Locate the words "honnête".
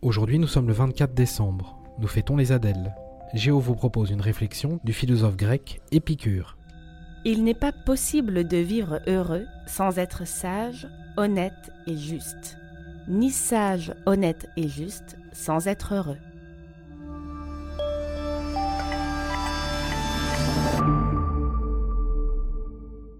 11.16-11.72, 14.06-14.48